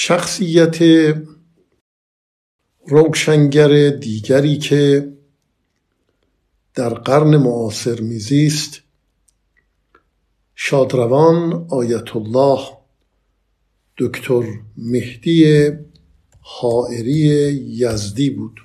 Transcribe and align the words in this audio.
شخصیت 0.00 0.78
روشنگر 2.86 3.90
دیگری 3.90 4.58
که 4.58 5.12
در 6.74 6.88
قرن 6.88 7.36
معاصر 7.36 8.00
میزیست 8.00 8.80
شادروان 10.54 11.66
آیت 11.70 12.16
الله 12.16 12.58
دکتر 13.98 14.42
مهدی 14.76 15.70
حائری 16.40 17.52
یزدی 17.68 18.30
بود. 18.30 18.60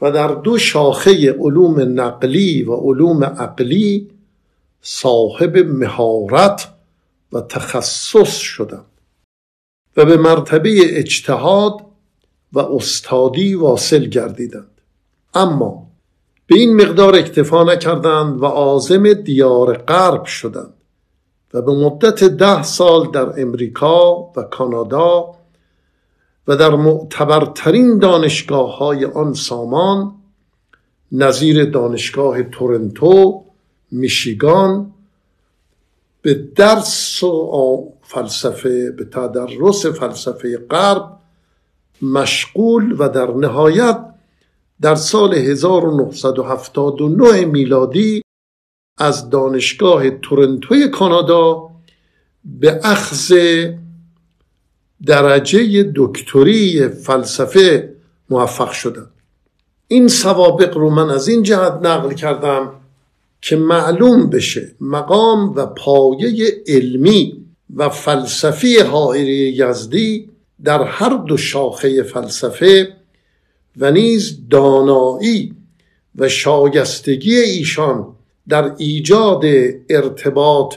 و 0.00 0.12
در 0.12 0.28
دو 0.28 0.58
شاخه 0.58 1.32
علوم 1.32 2.00
نقلی 2.00 2.62
و 2.62 2.74
علوم 2.74 3.24
عقلی 3.24 4.15
صاحب 4.88 5.56
مهارت 5.56 6.68
و 7.32 7.40
تخصص 7.40 8.36
شدند 8.36 9.00
و 9.96 10.04
به 10.04 10.16
مرتبه 10.16 10.98
اجتهاد 10.98 11.80
و 12.52 12.58
استادی 12.58 13.54
واصل 13.54 14.04
گردیدند. 14.04 14.80
اما 15.34 15.86
به 16.46 16.56
این 16.56 16.76
مقدار 16.76 17.16
اکتفا 17.16 17.64
نکردند 17.64 18.42
و 18.42 18.46
عازم 18.46 19.12
دیار 19.12 19.76
غرب 19.76 20.24
شدند 20.24 20.74
و 21.54 21.62
به 21.62 21.72
مدت 21.72 22.24
ده 22.24 22.62
سال 22.62 23.10
در 23.10 23.40
امریکا 23.40 24.32
و 24.36 24.42
کانادا 24.42 25.34
و 26.48 26.56
در 26.56 26.70
معتبرترین 26.70 27.98
دانشگاه 27.98 28.78
های 28.78 29.04
آن 29.04 29.34
سامان 29.34 30.14
نظیر 31.12 31.64
دانشگاه 31.64 32.42
تورنتو 32.42 33.45
میشیگان 33.90 34.92
به 36.22 36.34
درس 36.34 37.22
و 37.22 37.92
فلسفه 38.02 38.90
به 38.90 39.04
تدرس 39.04 39.86
فلسفه 39.86 40.58
غرب 40.70 41.16
مشغول 42.02 42.96
و 42.98 43.08
در 43.08 43.30
نهایت 43.30 44.04
در 44.80 44.94
سال 44.94 45.34
1979 45.34 47.44
میلادی 47.44 48.22
از 48.98 49.30
دانشگاه 49.30 50.10
تورنتوی 50.10 50.88
کانادا 50.88 51.70
به 52.44 52.80
اخذ 52.84 53.32
درجه 55.06 55.92
دکتری 55.96 56.88
فلسفه 56.88 57.96
موفق 58.30 58.70
شدم. 58.70 59.10
این 59.88 60.08
سوابق 60.08 60.76
رو 60.76 60.90
من 60.90 61.10
از 61.10 61.28
این 61.28 61.42
جهت 61.42 61.72
نقل 61.72 62.14
کردم 62.14 62.72
که 63.46 63.56
معلوم 63.56 64.30
بشه 64.30 64.74
مقام 64.80 65.54
و 65.54 65.66
پایه 65.66 66.62
علمی 66.66 67.44
و 67.76 67.88
فلسفی 67.88 68.78
حائری 68.78 69.54
یزدی 69.56 70.30
در 70.64 70.82
هر 70.82 71.16
دو 71.16 71.36
شاخه 71.36 72.02
فلسفه 72.02 72.96
و 73.76 73.90
نیز 73.90 74.48
دانایی 74.50 75.54
و 76.16 76.28
شایستگی 76.28 77.36
ایشان 77.36 78.06
در 78.48 78.74
ایجاد 78.78 79.44
ارتباط 79.88 80.74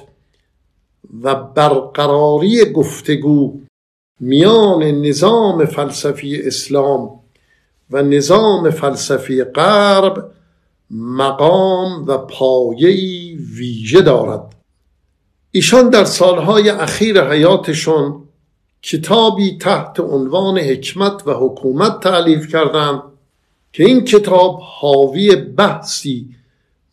و 1.24 1.36
برقراری 1.36 2.66
گفتگو 2.66 3.60
میان 4.20 4.84
نظام 4.84 5.66
فلسفی 5.66 6.42
اسلام 6.42 7.20
و 7.92 8.02
نظام 8.02 8.70
فلسفی 8.70 9.44
غرب 9.44 10.32
مقام 10.92 12.06
و 12.06 12.18
پایه‌ای 12.18 13.36
ویژه 13.36 14.02
دارد. 14.02 14.56
ایشان 15.52 15.90
در 15.90 16.04
سالهای 16.04 16.70
اخیر 16.70 17.24
حیاتشون 17.24 18.24
کتابی 18.82 19.58
تحت 19.58 20.00
عنوان 20.00 20.58
حکمت 20.58 21.28
و 21.28 21.32
حکومت 21.34 22.00
تعلیف 22.00 22.48
کردند 22.48 23.02
که 23.74 23.86
این 23.86 24.06
کتاب 24.06 24.60
حاوی 24.64 25.36
بحثی 25.36 26.36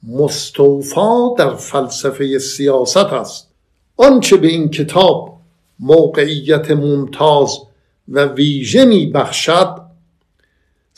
مستوفا 0.02 1.34
در 1.38 1.54
فلسفه 1.54 2.38
سیاست 2.38 2.96
است. 2.96 3.50
آنچه 3.96 4.36
به 4.36 4.48
این 4.48 4.68
کتاب 4.68 5.40
موقعیت 5.80 6.70
ممتاز 6.70 7.58
و 8.08 8.24
ویژه 8.24 8.84
می 8.84 9.06
بخشد 9.06 9.85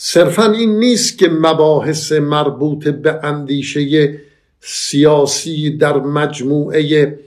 صرفا 0.00 0.53
این 0.53 0.78
نیست 0.78 1.19
که 1.19 1.28
مباحث 1.28 2.12
مربوط 2.12 2.88
به 2.88 3.25
اندیشه 3.25 4.19
سیاسی 4.60 5.76
در 5.76 5.97
مجموعه 5.97 7.19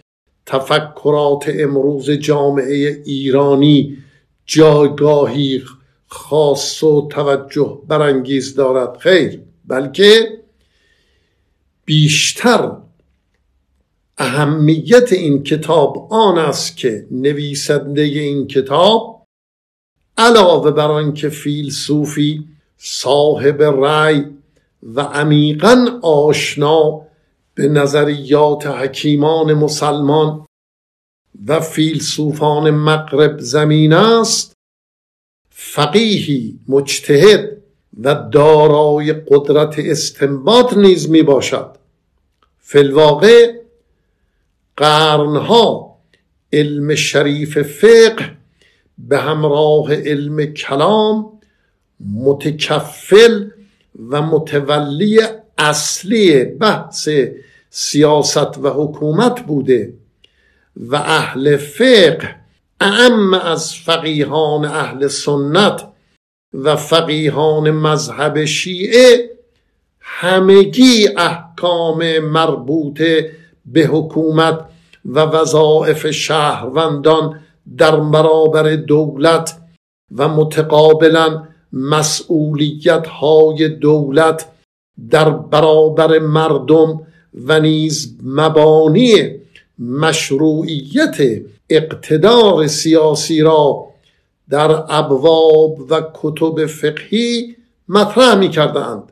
تفکرات 0.45 1.43
امروز 1.47 2.09
جامعه 2.09 3.01
ایرانی 3.05 3.97
جایگاهی 4.45 5.63
خاص 6.07 6.83
و 6.83 7.07
توجه 7.11 7.81
برانگیز 7.87 8.55
دارد. 8.55 8.97
خیر 8.97 9.41
بلکه 9.67 10.41
بیشتر 11.85 12.71
اهمیت 14.17 15.13
این 15.13 15.43
کتاب 15.43 16.07
آن 16.13 16.37
است 16.37 16.77
که 16.77 17.07
نویسنده 17.11 18.01
این 18.01 18.47
کتاب 18.47 19.27
علاوه 20.17 20.71
بر 20.71 20.91
آنکه 20.91 21.29
فیلسوفی 21.29 22.50
صاحب 22.83 23.61
رأی 23.61 24.25
و 24.83 25.01
عمیقا 25.01 25.99
آشنا 26.01 27.01
به 27.55 27.67
نظریات 27.67 28.67
حکیمان 28.67 29.53
مسلمان 29.53 30.45
و 31.47 31.59
فیلسوفان 31.59 32.71
مغرب 32.71 33.39
زمین 33.39 33.93
است 33.93 34.53
فقیهی 35.49 36.59
مجتهد 36.67 37.57
و 38.03 38.15
دارای 38.31 39.13
قدرت 39.13 39.75
استنباط 39.77 40.77
نیز 40.77 41.09
می 41.09 41.23
باشد 41.23 41.75
فلواقع 42.57 43.53
قرنها 44.77 45.97
علم 46.53 46.95
شریف 46.95 47.61
فقه 47.61 48.37
به 48.97 49.17
همراه 49.17 49.95
علم 49.95 50.45
کلام 50.45 51.40
متکفل 52.05 53.49
و 54.09 54.21
متولی 54.21 55.19
اصلی 55.57 56.43
بحث 56.43 57.09
سیاست 57.69 58.57
و 58.57 58.69
حکومت 58.69 59.41
بوده 59.41 59.93
و 60.75 60.95
اهل 60.95 61.57
فقه 61.57 62.35
اعم 62.81 63.33
از 63.33 63.75
فقیهان 63.75 64.65
اهل 64.65 65.07
سنت 65.07 65.87
و 66.53 66.75
فقیهان 66.75 67.71
مذهب 67.71 68.45
شیعه 68.45 69.29
همگی 69.99 71.07
احکام 71.17 72.19
مربوط 72.19 73.01
به 73.65 73.81
حکومت 73.81 74.59
و 75.05 75.19
وظائف 75.19 76.11
شهروندان 76.11 77.39
در 77.77 77.95
برابر 77.95 78.75
دولت 78.75 79.57
و 80.15 80.27
متقابلا 80.27 81.43
مسئولیت 81.73 83.07
های 83.07 83.69
دولت 83.69 84.45
در 85.09 85.29
برابر 85.29 86.19
مردم 86.19 87.01
و 87.45 87.59
نیز 87.59 88.15
مبانی 88.23 89.29
مشروعیت 89.79 91.17
اقتدار 91.69 92.67
سیاسی 92.67 93.41
را 93.41 93.85
در 94.49 94.83
ابواب 94.89 95.91
و 95.91 96.01
کتب 96.13 96.65
فقهی 96.65 97.55
مطرح 97.89 98.35
می 98.35 98.49
کردند 98.49 99.03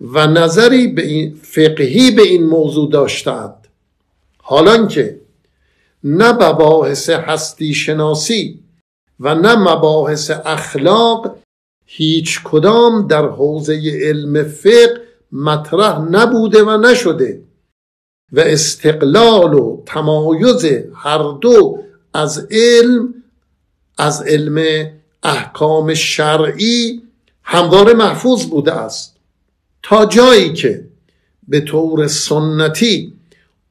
و 0.00 0.26
نظری 0.26 0.88
به 0.88 1.06
این 1.06 1.34
فقهی 1.42 2.10
به 2.10 2.22
این 2.22 2.46
موضوع 2.46 2.90
داشتند. 2.90 3.68
حالان 4.38 4.88
که 4.88 5.20
نه 6.04 6.32
مباحث 6.32 7.10
هستی 7.10 7.74
شناسی 7.74 8.60
و 9.20 9.34
نه 9.34 9.56
مباحث 9.56 10.30
اخلاق 10.30 11.35
هیچ 11.86 12.40
کدام 12.44 13.06
در 13.06 13.28
حوزه 13.28 14.00
علم 14.02 14.42
فقه 14.42 15.00
مطرح 15.32 15.98
نبوده 16.00 16.62
و 16.62 16.76
نشده 16.76 17.42
و 18.32 18.40
استقلال 18.40 19.54
و 19.54 19.82
تمایز 19.86 20.64
هر 20.94 21.32
دو 21.40 21.78
از 22.14 22.48
علم 22.50 23.14
از 23.98 24.22
علم 24.22 24.86
احکام 25.22 25.94
شرعی 25.94 27.02
همواره 27.42 27.94
محفوظ 27.94 28.44
بوده 28.44 28.72
است. 28.72 29.16
تا 29.82 30.06
جایی 30.06 30.52
که 30.52 30.88
به 31.48 31.60
طور 31.60 32.06
سنتی 32.06 33.12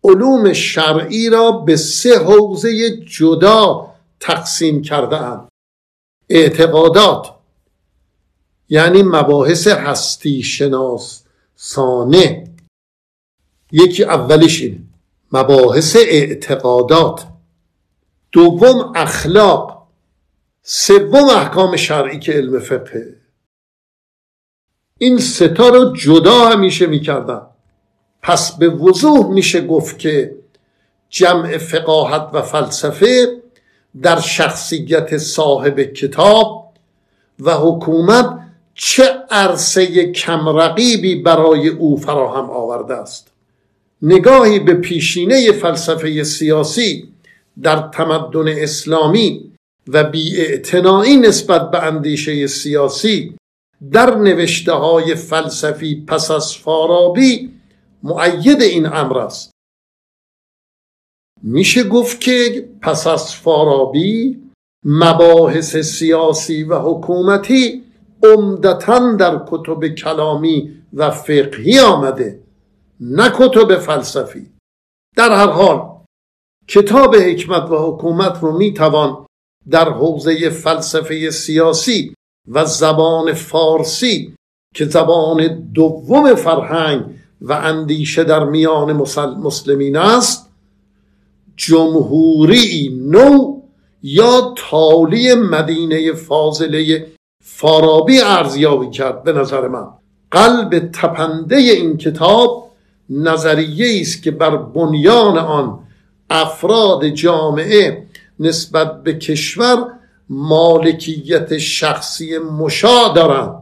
علوم 0.04 0.54
شرعی 0.54 1.30
را 1.30 1.52
به 1.52 1.76
سه 1.76 2.20
حوزه 2.20 2.98
جدا 2.98 3.88
تقسیم 4.20 4.82
کرده 4.82 5.18
اند 5.18 5.48
اعتقادات 6.30 7.35
یعنی 8.70 9.04
مباحث 9.04 9.68
هستی 9.68 10.44
شناس 10.44 11.24
سانه. 11.56 12.44
یکی 13.72 14.04
اولیش 14.04 14.62
اینه. 14.62 14.80
مباحث 15.32 15.96
اعتقادات. 15.96 17.28
دوم 18.32 18.92
اخلاق. 18.96 19.88
سوم 20.64 21.30
احکام 21.30 21.76
شرعی 21.76 22.20
که 22.20 22.32
علم 22.32 22.60
فقه. 22.60 23.16
این 25.00 25.18
ستا 25.18 25.70
رو 25.70 25.96
جدا 25.96 26.50
همیشه 26.50 26.86
می‌کردن. 26.86 27.42
پس 28.22 28.58
به 28.58 28.70
وضوح 28.70 29.28
میشه 29.28 29.68
گفت 29.68 30.00
که 30.00 30.36
جمع 31.10 31.58
فقاهت 31.58 32.30
و 32.34 32.42
فلسفه 32.42 33.42
در 34.02 34.20
شخصیت 34.20 35.18
صاحب 35.18 35.80
کتاب 35.80 36.74
و 37.40 37.54
حکومت 37.54 38.45
چه 38.76 39.04
عرصه 39.30 40.12
کمرقیبی 40.12 41.16
برای 41.16 41.68
او 41.68 41.98
فراهم 41.98 42.50
آورده 42.50 42.94
است. 42.94 43.32
نگاهی 44.02 44.60
به 44.60 44.74
پیشینه 44.74 45.52
فلسفه 45.52 46.24
سیاسی 46.24 47.14
در 47.62 47.88
تمدن 47.88 48.48
اسلامی 48.48 49.52
و 49.88 50.04
بیاعتنایی 50.04 51.18
نسبت 51.18 51.72
به 51.72 51.84
اندیشه 51.84 52.48
سیاسی 52.48 53.36
در 53.92 54.16
نوشته 54.16 54.72
های 54.72 55.16
فلسفی 55.16 56.06
پس 56.08 56.32
از 56.32 56.56
فارابی 56.56 57.52
معید 58.04 58.62
این 58.62 58.86
امر 58.86 59.18
است. 59.18 59.52
میشه 61.44 61.84
گفت 61.84 62.22
که 62.22 62.70
پس 62.82 63.08
از 63.08 63.36
فارابی 63.36 64.42
مباحث 64.84 65.78
سیاسی 65.78 66.64
و 66.64 66.80
حکومتی 66.80 67.84
عمدتا 68.24 69.16
در 69.16 69.42
کتب 69.48 69.88
کلامی 69.88 70.72
و 70.94 71.12
فقهی 71.12 71.80
آمده 71.80 72.44
نه 73.00 73.30
کتب 73.30 73.78
فلسفی. 73.78 74.52
در 75.16 75.32
هر 75.32 75.48
حال 75.48 75.96
کتاب 76.68 77.16
حکمت 77.16 77.72
و 77.72 77.92
حکومت 77.92 78.40
رو 78.42 78.58
می‌توان 78.58 79.26
در 79.70 79.90
حوزه 79.90 80.50
فلسفه 80.50 81.30
سیاسی 81.30 82.14
و 82.48 82.66
زبان 82.66 83.34
فارسی 83.34 84.36
که 84.76 84.86
زبان 84.86 85.70
دوم 85.74 86.36
فرهنگ 86.36 87.06
و 87.42 87.54
اندیشه 87.54 88.24
در 88.24 88.44
میان 88.44 88.94
مسلمین 89.38 89.98
است 89.98 90.50
جمهوری 91.58 93.02
نو 93.02 93.62
یا 94.04 94.54
تالی 94.58 95.34
مدینه 95.34 96.14
فاضله 96.14 97.08
فارابی 97.48 98.22
ارزیابی 98.22 98.90
کرد 98.90 99.24
به 99.24 99.34
نظر 99.34 99.68
من. 99.68 99.88
قلب 100.32 100.92
تپنده 100.94 101.56
این 101.56 101.98
کتاب 101.98 102.72
نظریه 103.10 104.02
است 104.02 104.24
که 104.24 104.32
بر 104.32 104.58
بنیان 104.58 105.38
آن 105.38 105.80
افراد 106.30 107.08
جامعه 107.08 108.08
نسبت 108.40 109.04
به 109.04 109.14
کشور 109.14 109.88
مالکیت 110.30 111.58
شخصی 111.58 112.38
مشا 112.38 113.08
دارند 113.16 113.56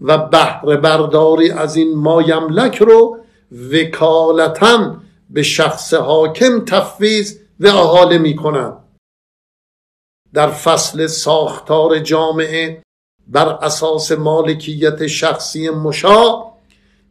و 0.00 0.18
بهره 0.18 0.76
برداری 0.76 1.50
از 1.50 1.76
این 1.76 1.98
مایملک 1.98 2.76
رو 2.76 3.18
وکالتا 3.72 4.96
به 5.30 5.42
شخص 5.42 5.94
حاکم 5.94 6.64
تفویض 6.64 7.38
و 7.60 7.66
احاله 7.66 8.18
می 8.18 8.36
کنند 8.36 8.83
در 10.34 10.50
فصل 10.50 11.06
ساختار 11.06 11.98
جامعه 11.98 12.82
بر 13.28 13.48
اساس 13.48 14.12
مالکیت 14.12 15.06
شخصی 15.06 15.70
مشا 15.70 16.44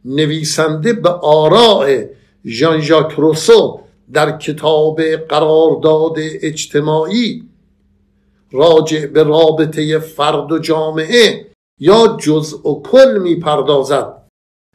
نویسنده 0.04 0.92
به 0.92 1.10
آراء 1.10 2.04
ژان 2.46 2.80
ژاک 2.80 3.12
روسو 3.12 3.80
در 4.12 4.38
کتاب 4.38 5.00
قرارداد 5.02 6.14
اجتماعی 6.18 7.48
راجع 8.52 9.06
به 9.06 9.22
رابطه 9.22 9.98
فرد 9.98 10.52
و 10.52 10.58
جامعه 10.58 11.50
یا 11.80 12.16
جزء 12.20 12.68
و 12.68 12.82
کل 12.82 13.18
می‌پردازد 13.22 14.22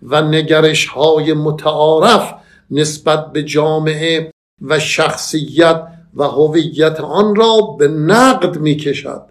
و 0.01 0.21
نگرش 0.21 0.87
های 0.87 1.33
متعارف 1.33 2.33
نسبت 2.71 3.31
به 3.31 3.43
جامعه 3.43 4.31
و 4.61 4.79
شخصیت 4.79 5.98
و 6.15 6.23
هویت 6.23 6.99
آن 6.99 7.35
را 7.35 7.61
به 7.79 7.87
نقد 7.87 8.57
می‌کشد. 8.57 9.23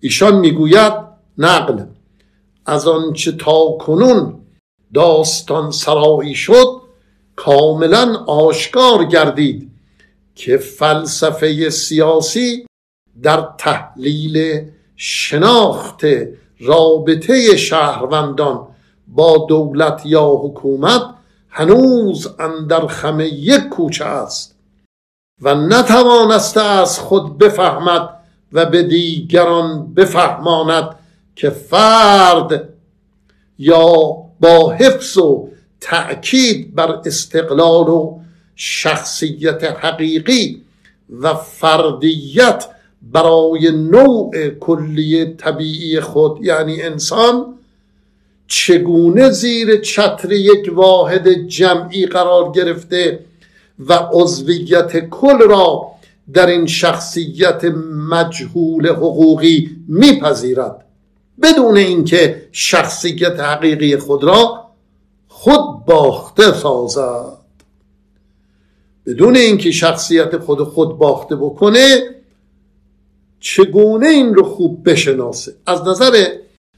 ایشان 0.00 0.38
می‌گوید 0.38 0.92
نقل. 1.38 1.84
از 2.66 2.88
آنچه 2.88 3.32
تا 3.32 3.70
کنون 3.80 4.34
داستان 4.94 5.70
سرایی 5.70 6.34
شد 6.34 6.80
کاملا 7.36 8.24
آشکار 8.26 9.04
گردید 9.04 9.70
که 10.34 10.56
فلسفه 10.56 11.70
سیاسی 11.70 12.66
در 13.22 13.48
تحلیل 13.58 14.66
شناخت 14.96 16.00
رابطه 16.60 17.56
شهروندان 17.56 18.66
با 19.08 19.46
دولت 19.48 20.02
یا 20.04 20.26
حکومت 20.42 21.02
هنوز 21.48 22.28
اندر 22.38 22.86
خمه 22.86 23.26
یک 23.26 23.68
کوچه 23.68 24.04
است. 24.04 24.59
و 25.42 25.54
نتوانسته 25.54 26.60
از 26.60 26.98
خود 26.98 27.38
بفهمد 27.38 28.08
و 28.52 28.66
به 28.66 28.82
دیگران 28.82 29.94
بفهماند 29.94 30.96
که 31.36 31.50
فرد 31.50 32.68
یا 33.58 33.86
با 34.40 34.70
حفظ 34.70 35.18
و 35.18 35.48
تأکید 35.80 36.74
بر 36.74 37.00
استقلال 37.06 37.88
و 37.88 38.18
شخصیت 38.56 39.64
حقیقی 39.64 40.62
و 41.20 41.34
فردیت 41.34 42.66
برای 43.02 43.70
نوع 43.70 44.48
کلی 44.48 45.24
طبیعی 45.24 46.00
خود 46.00 46.38
یعنی 46.42 46.82
انسان 46.82 47.54
چگونه 48.46 49.30
زیر 49.30 49.80
چتر 49.80 50.32
یک 50.32 50.70
واحد 50.72 51.32
جمعی 51.32 52.06
قرار 52.06 52.52
گرفته 52.52 53.18
و 53.88 54.08
عضویت 54.12 55.08
کل 55.08 55.38
را 55.38 55.90
در 56.32 56.46
این 56.46 56.66
شخصیت 56.66 57.64
مجهول 58.10 58.88
حقوقی 58.88 59.70
میپذیرد. 59.88 60.84
بدون 61.42 61.76
اینکه 61.76 62.48
شخصیت 62.52 63.40
حقیقی 63.40 63.96
خود 63.96 64.24
را 64.24 64.70
خود 65.28 65.84
باخته 65.86 66.52
سازد. 66.52 67.38
بدون 69.06 69.36
اینکه 69.36 69.70
شخصیت 69.70 70.38
خود 70.38 70.64
خود 70.64 70.98
باخته 70.98 71.36
بکنه 71.36 72.00
چگونه 73.40 74.08
این 74.08 74.34
رو 74.34 74.44
خوب 74.44 74.90
بشناسه؟ 74.90 75.54
از 75.66 75.88
نظر 75.88 76.26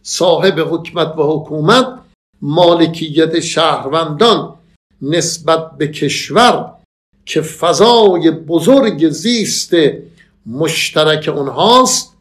صاحب 0.03 0.61
حکمت 0.71 1.19
و 1.19 1.23
حکومت 1.23 1.87
مالکیت 2.43 3.41
شهروندان 3.41 4.55
نسبت 5.03 5.71
به 5.79 5.89
کشور 5.89 6.73
که 7.27 7.43
فضای 7.43 8.31
بزرگ 8.31 9.09
زیست 9.09 9.73
مشترک 10.47 11.29
اونهاست 11.37 12.13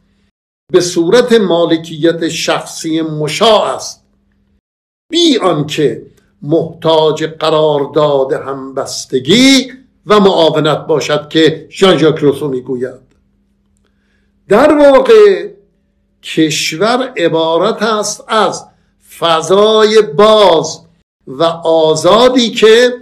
به 0.71 0.81
صورت 0.81 1.33
مالکیت 1.33 2.29
شخصی 2.29 3.01
مشاع 3.01 3.75
است. 3.75 4.01
بی 5.11 5.37
آنکه 5.37 6.01
محتاج 6.41 7.23
قرارداد 7.23 8.33
همبستگی 8.33 9.71
و 10.05 10.19
معاونت 10.19 10.87
باشد 10.87 11.29
که 11.29 11.67
ژان 11.71 11.97
ژاک 11.97 12.15
روسو 12.15 12.47
می‌گوید. 12.47 13.11
در 14.47 14.73
واقع 14.77 15.47
کشور 16.23 17.13
عبارت 17.17 17.83
است 17.83 18.23
از 18.27 18.65
فضای 19.19 20.01
باز 20.01 20.81
و 21.27 21.43
آزادی 21.63 22.51
که 22.51 22.93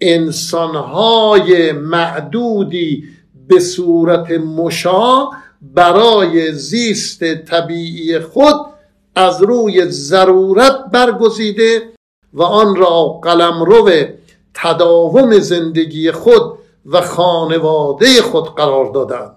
انسانهای 0.00 1.72
معدودی 1.72 3.04
به 3.48 3.60
صورت 3.60 4.30
مشا 4.30 5.28
برای 5.62 6.52
زیست 6.52 7.34
طبیعی 7.34 8.18
خود 8.18 8.56
از 9.14 9.42
روی 9.42 9.86
ضرورت 9.86 10.84
برگزیده 10.92 11.82
و 12.32 12.42
آن 12.42 12.76
را 12.76 13.08
قلمرو 13.22 13.90
تداوم 14.54 15.38
زندگی 15.38 16.12
خود 16.12 16.58
و 16.86 17.00
خانواده 17.00 18.22
خود 18.22 18.54
قرار 18.54 18.92
دادند. 18.92 19.36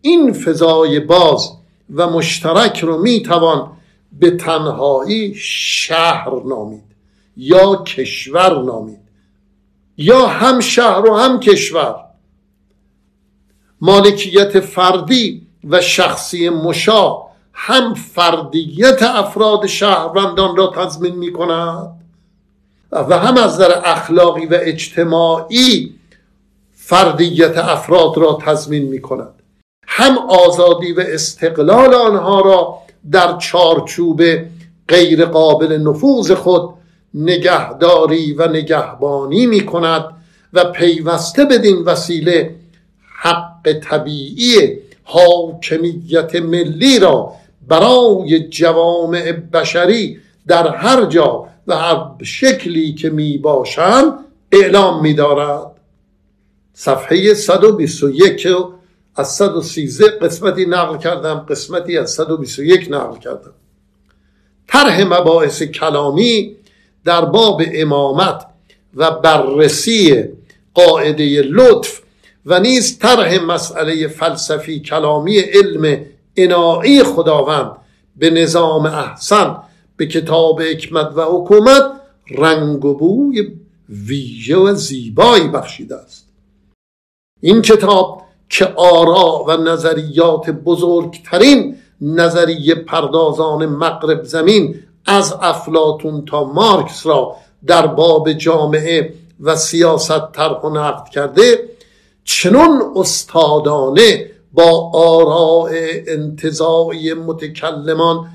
این 0.00 0.32
فضای 0.32 1.00
باز 1.00 1.50
و 1.94 2.06
مشترک 2.10 2.78
رو 2.78 3.02
می‌توان 3.02 3.72
به 4.12 4.30
تنهایی 4.30 5.34
شهر 5.34 6.30
نامید 6.44 6.84
یا 7.36 7.76
کشور 7.76 8.62
نامید. 8.62 9.03
یا 9.96 10.26
هم 10.26 10.60
شهر 10.60 11.10
و 11.10 11.16
هم 11.16 11.40
کشور. 11.40 12.04
مالکیت 13.80 14.60
فردی 14.60 15.46
و 15.68 15.80
شخصی 15.80 16.48
مشا 16.48 17.16
هم 17.52 17.94
فردیت 17.94 19.02
افراد 19.02 19.66
شهروندان 19.66 20.56
را 20.56 20.72
تضمین 20.76 21.14
می 21.14 21.32
کند 21.32 21.90
و 22.92 23.18
هم 23.18 23.36
از 23.36 23.54
نظر 23.54 23.80
اخلاقی 23.84 24.46
و 24.46 24.58
اجتماعی 24.60 25.94
فردیت 26.72 27.58
افراد 27.58 28.18
را 28.18 28.38
تضمین 28.42 28.82
می 28.82 29.00
کند 29.00 29.34
هم 29.86 30.18
آزادی 30.18 30.92
و 30.92 31.00
استقلال 31.00 31.94
آنها 31.94 32.40
را 32.40 32.78
در 33.10 33.36
چارچوب 33.36 34.22
غیر 34.88 35.24
قابل 35.24 35.76
نفوذ 35.76 36.32
خود 36.32 36.74
نگهداری 37.14 38.32
و 38.32 38.48
نگهبانی 38.48 39.46
می 39.46 39.66
کند 39.66 40.04
و 40.52 40.64
پیوسته 40.64 41.44
بدین 41.44 41.76
وسیله 41.76 42.54
حق 43.18 43.72
طبیعی 43.72 44.78
حاکمیت 45.02 46.34
ملی 46.34 46.98
را 46.98 47.32
برای 47.68 48.48
جوامع 48.48 49.32
بشری 49.32 50.18
در 50.46 50.76
هر 50.76 51.04
جا 51.04 51.46
و 51.66 51.76
هر 51.76 52.24
شکلی 52.24 52.94
که 52.94 53.10
می 53.10 53.38
باشند 53.38 54.12
اعلام 54.52 55.02
می 55.02 55.14
دارد 55.14 55.70
صفحه 56.74 57.34
121 57.34 58.48
از 59.16 59.28
113 59.34 60.06
قسمتی 60.06 60.66
نقل 60.66 60.98
کردم 60.98 61.34
قسمتی 61.34 61.98
از 61.98 62.10
121 62.10 62.86
نقل 62.90 63.18
کردم. 63.18 63.52
طرح 64.68 65.04
مباحث 65.04 65.62
کلامی 65.62 66.56
در 67.04 67.24
باب 67.24 67.62
امامت 67.74 68.46
و 68.94 69.10
بررسی 69.10 70.24
قاعده 70.74 71.42
لطف 71.42 72.00
و 72.46 72.60
نیز 72.60 72.98
طرح 72.98 73.44
مسئله 73.44 74.08
فلسفی 74.08 74.80
کلامی 74.80 75.38
علم 75.38 76.04
اناعی 76.36 77.02
خداوند 77.02 77.76
به 78.16 78.30
نظام 78.30 78.86
احسن 78.86 79.56
به 79.96 80.06
کتاب 80.06 80.62
حکمت 80.62 81.12
و 81.16 81.22
حکومت 81.22 81.84
رنگ 82.30 82.84
و 82.84 82.94
بوی 82.94 83.48
ویژه 83.88 84.56
و 84.56 84.74
زیبایی 84.74 85.48
بخشیده 85.48 85.96
است. 85.96 86.28
این 87.40 87.62
کتاب 87.62 88.22
که 88.48 88.66
آرا 88.76 89.44
و 89.48 89.56
نظریات 89.56 90.50
بزرگترین 90.50 91.76
نظریه 92.00 92.74
پردازان 92.74 93.66
مغرب 93.66 94.24
زمین 94.24 94.80
از 95.06 95.34
افلاتون 95.40 96.24
تا 96.24 96.44
مارکس 96.44 97.06
را 97.06 97.36
در 97.66 97.86
باب 97.86 98.32
جامعه 98.32 99.14
و 99.40 99.56
سیاست 99.56 100.32
طرح 100.32 100.60
و 100.60 100.70
نقد 100.70 101.08
کرده 101.08 101.68
چنون 102.24 102.92
استادانه 102.96 104.30
با 104.52 104.90
آراء 104.94 105.70
انتظاعی 106.06 107.14
متکلمان 107.14 108.26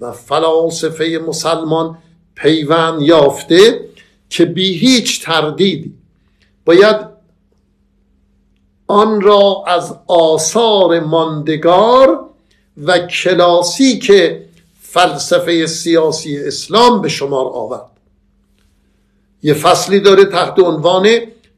و 0.00 0.12
فلاسفه 0.12 1.20
مسلمان 1.28 1.98
پیوند 2.34 3.02
یافته 3.02 3.80
که 4.30 4.44
بی 4.44 4.78
هیچ 4.78 5.24
تردیدی 5.24 5.94
باید 6.64 6.96
آن 8.86 9.20
را 9.20 9.64
از 9.66 9.98
آثار 10.06 11.00
ماندگار 11.00 12.20
و 12.84 12.98
کلاسیک 12.98 14.12
فلسفه 14.88 15.66
سیاسی 15.66 16.38
اسلام 16.38 17.02
به 17.02 17.08
شمار 17.08 17.46
آورد. 17.46 17.90
یه 19.42 19.54
فصلی 19.54 20.00
داره 20.00 20.24
تحت 20.24 20.58
عنوان 20.58 21.08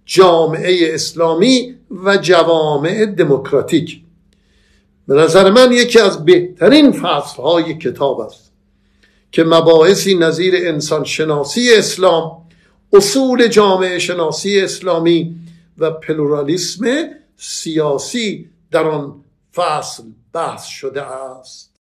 جامعه 0.05 0.95
اسلامی 0.95 1.75
و 2.05 2.17
جوامع 2.17 3.07
دموکراتیک. 3.07 4.01
به 5.09 5.15
نظر 5.15 5.51
من 5.51 5.73
یکی 5.73 5.99
از 5.99 6.25
بهترین 6.25 6.93
فصلهای 6.93 7.79
کتاب 7.79 8.21
است 8.21 8.53
که 9.33 9.45
مباحثی 9.45 10.15
نظیر 10.15 10.55
انسان 10.57 11.05
شناسی 11.05 11.75
اسلام 11.75 12.47
اصول 12.93 13.47
جامعه 13.47 13.99
شناسی 13.99 14.61
اسلامی 14.61 15.37
و 15.79 15.91
پلورالیسم 15.91 17.09
سیاسی 17.37 18.51
در 18.71 18.85
آن 18.85 19.25
فصل 19.55 20.03
بحث 20.33 20.67
شده 20.67 21.03
است. 21.03 21.69